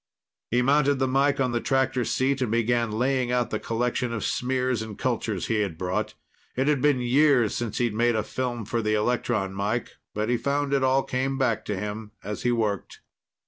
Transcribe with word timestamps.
He 0.49 0.63
mounted 0.63 0.95
the 0.95 1.07
mike 1.07 1.39
on 1.39 1.51
the 1.51 1.61
tractor 1.61 2.03
seat 2.05 2.41
and 2.41 2.49
began 2.51 2.91
laying 2.91 3.31
out 3.31 3.51
the 3.51 3.59
collection 3.59 4.11
of 4.11 4.23
smears 4.25 4.81
and 4.81 4.97
cultures 4.97 5.45
he 5.45 5.59
had 5.59 5.77
brought. 5.77 6.15
It 6.55 6.67
had 6.67 6.81
been 6.81 7.01
years 7.01 7.53
since 7.55 7.77
he'd 7.77 7.93
made 7.93 8.15
a 8.15 8.23
film 8.23 8.65
for 8.65 8.81
the 8.81 8.95
electron 8.95 9.53
mike, 9.53 9.97
but 10.15 10.27
he 10.27 10.37
found 10.37 10.73
it 10.73 10.83
all 10.83 11.03
came 11.03 11.37
back 11.37 11.65
to 11.65 11.77
him 11.77 12.13
as 12.23 12.41
he 12.41 12.51
worked. 12.51 13.01